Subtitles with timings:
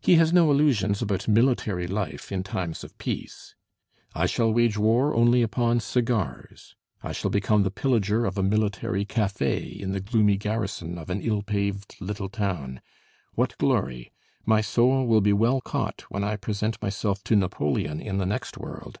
[0.00, 3.54] He has no illusions about military life in times of peace:
[4.14, 9.04] "I shall wage war only upon cigars; I shall become the pillager of a military
[9.04, 12.80] café in the gloomy garrison of an ill paved little town....
[13.34, 14.10] What glory!
[14.46, 18.56] My soul will be well caught when I present myself to Napoleon in the next
[18.56, 18.98] world.